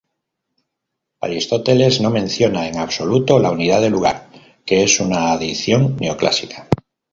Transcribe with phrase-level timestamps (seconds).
[1.27, 4.29] Aristóteles no menciona en absoluto la unidad de lugar,
[4.65, 6.67] que es una adición neoclásica.